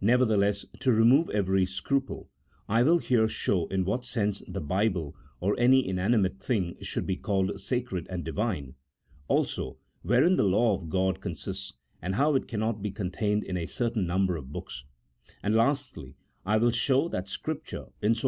[0.00, 2.30] Nevertheless, to remove every scruple,
[2.68, 7.16] I will here show in what sense the Bible or any inanimate thing should be
[7.16, 8.76] called sacred and Divine;
[9.26, 13.56] also wherein the law of God con sists, and how it cannot be contained in
[13.56, 14.84] a certain number of books;
[15.42, 16.14] and, lastly,
[16.46, 18.22] I will show that Scripture, in so far CHAP.